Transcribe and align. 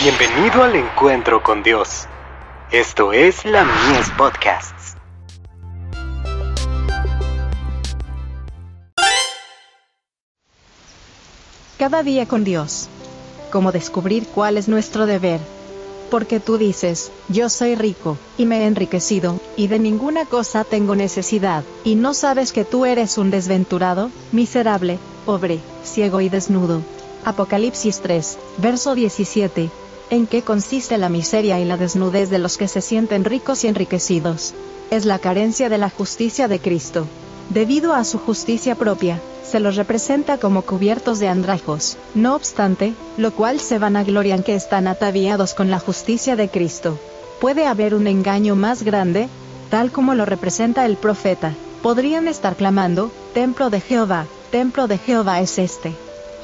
Bienvenido 0.00 0.62
al 0.62 0.76
encuentro 0.76 1.42
con 1.42 1.64
Dios. 1.64 2.06
Esto 2.70 3.12
es 3.12 3.44
la 3.44 3.64
Mies 3.64 4.08
Podcasts. 4.16 4.94
Cada 11.78 12.04
día 12.04 12.26
con 12.28 12.44
Dios. 12.44 12.88
Cómo 13.50 13.72
descubrir 13.72 14.28
cuál 14.28 14.56
es 14.56 14.68
nuestro 14.68 15.06
deber. 15.06 15.40
Porque 16.12 16.38
tú 16.38 16.58
dices, 16.58 17.10
yo 17.28 17.48
soy 17.48 17.74
rico, 17.74 18.16
y 18.36 18.46
me 18.46 18.60
he 18.60 18.66
enriquecido, 18.68 19.40
y 19.56 19.66
de 19.66 19.80
ninguna 19.80 20.26
cosa 20.26 20.62
tengo 20.62 20.94
necesidad, 20.94 21.64
y 21.82 21.96
no 21.96 22.14
sabes 22.14 22.52
que 22.52 22.64
tú 22.64 22.86
eres 22.86 23.18
un 23.18 23.32
desventurado, 23.32 24.12
miserable, 24.30 25.00
pobre, 25.26 25.58
ciego 25.82 26.20
y 26.20 26.28
desnudo. 26.28 26.82
Apocalipsis 27.24 27.98
3, 28.00 28.38
verso 28.58 28.94
17. 28.94 29.68
¿En 30.10 30.26
qué 30.26 30.40
consiste 30.40 30.96
la 30.96 31.10
miseria 31.10 31.60
y 31.60 31.66
la 31.66 31.76
desnudez 31.76 32.30
de 32.30 32.38
los 32.38 32.56
que 32.56 32.66
se 32.66 32.80
sienten 32.80 33.24
ricos 33.24 33.64
y 33.64 33.68
enriquecidos? 33.68 34.54
Es 34.90 35.04
la 35.04 35.18
carencia 35.18 35.68
de 35.68 35.76
la 35.76 35.90
justicia 35.90 36.48
de 36.48 36.60
Cristo. 36.60 37.06
Debido 37.50 37.92
a 37.92 38.04
su 38.04 38.18
justicia 38.18 38.74
propia, 38.74 39.20
se 39.44 39.60
los 39.60 39.76
representa 39.76 40.38
como 40.38 40.62
cubiertos 40.62 41.18
de 41.18 41.28
andrajos, 41.28 41.98
no 42.14 42.34
obstante, 42.34 42.94
lo 43.18 43.32
cual 43.32 43.60
se 43.60 43.78
vanaglorian 43.78 44.42
que 44.42 44.54
están 44.54 44.86
ataviados 44.86 45.52
con 45.52 45.70
la 45.70 45.78
justicia 45.78 46.36
de 46.36 46.48
Cristo. 46.48 46.98
¿Puede 47.38 47.66
haber 47.66 47.94
un 47.94 48.06
engaño 48.06 48.56
más 48.56 48.84
grande? 48.84 49.28
Tal 49.68 49.92
como 49.92 50.14
lo 50.14 50.24
representa 50.24 50.86
el 50.86 50.96
profeta, 50.96 51.52
podrían 51.82 52.28
estar 52.28 52.56
clamando, 52.56 53.10
Templo 53.34 53.68
de 53.68 53.82
Jehová, 53.82 54.24
Templo 54.50 54.86
de 54.86 54.96
Jehová 54.96 55.40
es 55.42 55.58
este. 55.58 55.92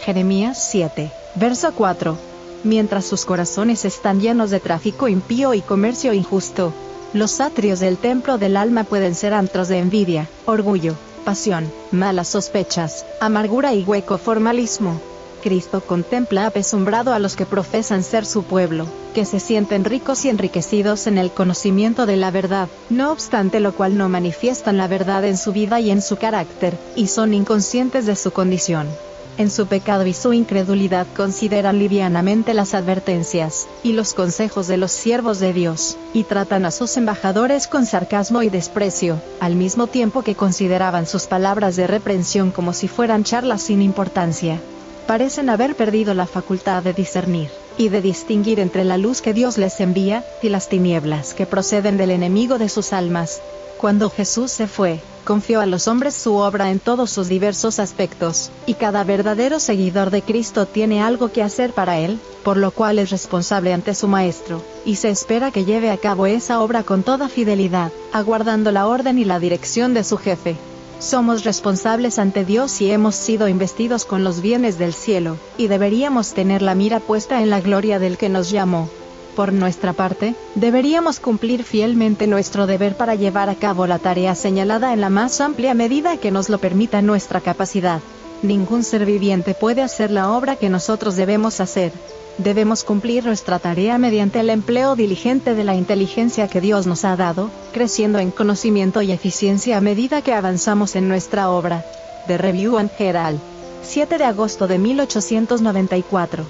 Jeremías 0.04 0.62
7, 0.70 1.10
verso 1.36 1.72
4 1.74 2.33
mientras 2.64 3.04
sus 3.04 3.24
corazones 3.24 3.84
están 3.84 4.20
llenos 4.20 4.50
de 4.50 4.60
tráfico 4.60 5.08
impío 5.08 5.54
y 5.54 5.60
comercio 5.60 6.12
injusto. 6.12 6.72
Los 7.12 7.40
atrios 7.40 7.78
del 7.80 7.96
templo 7.96 8.38
del 8.38 8.56
alma 8.56 8.84
pueden 8.84 9.14
ser 9.14 9.34
antros 9.34 9.68
de 9.68 9.78
envidia, 9.78 10.28
orgullo, 10.46 10.94
pasión, 11.24 11.70
malas 11.92 12.28
sospechas, 12.28 13.06
amargura 13.20 13.72
y 13.74 13.84
hueco 13.84 14.18
formalismo. 14.18 15.00
Cristo 15.42 15.82
contempla 15.82 16.46
apesumbrado 16.46 17.12
a 17.12 17.18
los 17.18 17.36
que 17.36 17.44
profesan 17.44 18.02
ser 18.02 18.24
su 18.24 18.44
pueblo, 18.44 18.86
que 19.14 19.26
se 19.26 19.40
sienten 19.40 19.84
ricos 19.84 20.24
y 20.24 20.30
enriquecidos 20.30 21.06
en 21.06 21.18
el 21.18 21.30
conocimiento 21.30 22.06
de 22.06 22.16
la 22.16 22.30
verdad, 22.30 22.68
no 22.88 23.12
obstante 23.12 23.60
lo 23.60 23.74
cual 23.74 23.98
no 23.98 24.08
manifiestan 24.08 24.78
la 24.78 24.88
verdad 24.88 25.24
en 25.24 25.36
su 25.36 25.52
vida 25.52 25.80
y 25.80 25.90
en 25.90 26.00
su 26.00 26.16
carácter, 26.16 26.78
y 26.96 27.08
son 27.08 27.34
inconscientes 27.34 28.06
de 28.06 28.16
su 28.16 28.32
condición 28.32 28.88
en 29.38 29.50
su 29.50 29.66
pecado 29.66 30.06
y 30.06 30.12
su 30.12 30.32
incredulidad 30.32 31.06
consideran 31.14 31.78
livianamente 31.78 32.54
las 32.54 32.74
advertencias 32.74 33.68
y 33.82 33.92
los 33.92 34.14
consejos 34.14 34.68
de 34.68 34.76
los 34.76 34.92
siervos 34.92 35.40
de 35.40 35.52
Dios, 35.52 35.98
y 36.12 36.24
tratan 36.24 36.64
a 36.64 36.70
sus 36.70 36.96
embajadores 36.96 37.66
con 37.66 37.86
sarcasmo 37.86 38.42
y 38.42 38.50
desprecio, 38.50 39.20
al 39.40 39.56
mismo 39.56 39.86
tiempo 39.86 40.22
que 40.22 40.34
consideraban 40.34 41.06
sus 41.06 41.26
palabras 41.26 41.76
de 41.76 41.86
reprensión 41.86 42.50
como 42.50 42.72
si 42.72 42.88
fueran 42.88 43.24
charlas 43.24 43.62
sin 43.62 43.82
importancia. 43.82 44.60
Parecen 45.06 45.50
haber 45.50 45.74
perdido 45.74 46.14
la 46.14 46.26
facultad 46.26 46.82
de 46.82 46.92
discernir 46.94 47.63
y 47.76 47.88
de 47.88 48.00
distinguir 48.00 48.60
entre 48.60 48.84
la 48.84 48.98
luz 48.98 49.20
que 49.20 49.32
Dios 49.32 49.58
les 49.58 49.80
envía 49.80 50.24
y 50.42 50.48
las 50.48 50.68
tinieblas 50.68 51.34
que 51.34 51.46
proceden 51.46 51.96
del 51.96 52.10
enemigo 52.10 52.58
de 52.58 52.68
sus 52.68 52.92
almas. 52.92 53.40
Cuando 53.78 54.08
Jesús 54.10 54.50
se 54.50 54.66
fue, 54.66 55.00
confió 55.24 55.60
a 55.60 55.66
los 55.66 55.88
hombres 55.88 56.14
su 56.14 56.36
obra 56.36 56.70
en 56.70 56.78
todos 56.78 57.10
sus 57.10 57.28
diversos 57.28 57.78
aspectos, 57.78 58.50
y 58.66 58.74
cada 58.74 59.04
verdadero 59.04 59.58
seguidor 59.58 60.10
de 60.10 60.22
Cristo 60.22 60.66
tiene 60.66 61.02
algo 61.02 61.32
que 61.32 61.42
hacer 61.42 61.72
para 61.72 61.98
él, 61.98 62.18
por 62.44 62.56
lo 62.56 62.70
cual 62.70 62.98
es 62.98 63.10
responsable 63.10 63.72
ante 63.72 63.94
su 63.94 64.06
Maestro, 64.06 64.62
y 64.84 64.96
se 64.96 65.10
espera 65.10 65.50
que 65.50 65.64
lleve 65.64 65.90
a 65.90 65.96
cabo 65.96 66.26
esa 66.26 66.60
obra 66.60 66.82
con 66.82 67.02
toda 67.02 67.28
fidelidad, 67.28 67.90
aguardando 68.12 68.70
la 68.70 68.86
orden 68.86 69.18
y 69.18 69.24
la 69.24 69.40
dirección 69.40 69.94
de 69.94 70.04
su 70.04 70.18
jefe. 70.18 70.56
Somos 70.98 71.44
responsables 71.44 72.18
ante 72.18 72.44
Dios 72.44 72.80
y 72.80 72.90
hemos 72.90 73.14
sido 73.14 73.48
investidos 73.48 74.04
con 74.04 74.24
los 74.24 74.40
bienes 74.40 74.78
del 74.78 74.94
cielo, 74.94 75.36
y 75.58 75.66
deberíamos 75.66 76.32
tener 76.32 76.62
la 76.62 76.74
mira 76.74 77.00
puesta 77.00 77.42
en 77.42 77.50
la 77.50 77.60
gloria 77.60 77.98
del 77.98 78.16
que 78.16 78.28
nos 78.28 78.50
llamó. 78.50 78.88
Por 79.36 79.52
nuestra 79.52 79.92
parte, 79.92 80.34
deberíamos 80.54 81.18
cumplir 81.18 81.64
fielmente 81.64 82.26
nuestro 82.26 82.66
deber 82.66 82.96
para 82.96 83.16
llevar 83.16 83.50
a 83.50 83.56
cabo 83.56 83.86
la 83.86 83.98
tarea 83.98 84.34
señalada 84.34 84.92
en 84.92 85.00
la 85.00 85.10
más 85.10 85.40
amplia 85.40 85.74
medida 85.74 86.16
que 86.16 86.30
nos 86.30 86.48
lo 86.48 86.58
permita 86.58 87.02
nuestra 87.02 87.40
capacidad. 87.40 88.00
Ningún 88.42 88.84
ser 88.84 89.04
viviente 89.04 89.54
puede 89.54 89.82
hacer 89.82 90.10
la 90.10 90.30
obra 90.30 90.56
que 90.56 90.68
nosotros 90.68 91.16
debemos 91.16 91.60
hacer. 91.60 91.92
Debemos 92.38 92.82
cumplir 92.82 93.24
nuestra 93.24 93.60
tarea 93.60 93.96
mediante 93.96 94.40
el 94.40 94.50
empleo 94.50 94.96
diligente 94.96 95.54
de 95.54 95.62
la 95.62 95.76
inteligencia 95.76 96.48
que 96.48 96.60
Dios 96.60 96.84
nos 96.84 97.04
ha 97.04 97.14
dado, 97.14 97.48
creciendo 97.72 98.18
en 98.18 98.32
conocimiento 98.32 99.02
y 99.02 99.12
eficiencia 99.12 99.76
a 99.76 99.80
medida 99.80 100.20
que 100.20 100.34
avanzamos 100.34 100.96
en 100.96 101.08
nuestra 101.08 101.48
obra. 101.48 101.84
The 102.26 102.38
Review 102.38 102.78
and 102.78 102.90
Herald. 102.98 103.38
7 103.84 104.18
de 104.18 104.24
agosto 104.24 104.66
de 104.66 104.78
1894. 104.78 106.44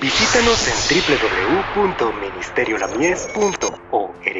Visítanos 0.00 0.68
en 0.68 0.74